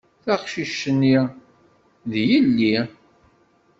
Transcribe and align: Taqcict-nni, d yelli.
Taqcict-nni, 0.23 1.17
d 2.11 2.13
yelli. 2.29 2.77